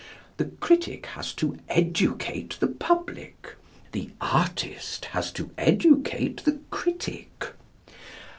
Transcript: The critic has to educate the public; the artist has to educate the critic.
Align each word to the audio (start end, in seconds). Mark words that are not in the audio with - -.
The 0.37 0.45
critic 0.45 1.05
has 1.05 1.31
to 1.33 1.59
educate 1.69 2.57
the 2.59 2.65
public; 2.65 3.55
the 3.91 4.09
artist 4.19 5.05
has 5.05 5.31
to 5.33 5.51
educate 5.59 6.37
the 6.43 6.59
critic. 6.71 7.51